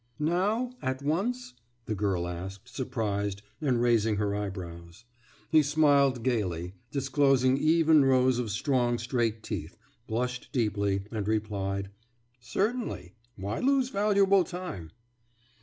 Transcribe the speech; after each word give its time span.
«»Now 0.19 0.71
at 0.81 1.03
once?« 1.03 1.53
the 1.85 1.93
girl 1.93 2.27
asked, 2.27 2.67
surprised, 2.67 3.43
and 3.61 3.79
raised 3.79 4.07
her 4.09 4.33
eyebrows. 4.33 5.05
He 5.51 5.61
smiled 5.61 6.23
gaily, 6.23 6.73
disclosing 6.89 7.55
even 7.59 8.03
rows 8.03 8.39
of 8.39 8.49
strong 8.49 8.97
straight 8.97 9.43
teeth, 9.43 9.77
blushed 10.07 10.49
deeply, 10.51 11.03
and 11.11 11.27
replied: 11.27 11.91
»Certainly. 12.39 13.13
Why 13.35 13.59
lose 13.59 13.89
valuable 13.89 14.43
time? 14.43 14.89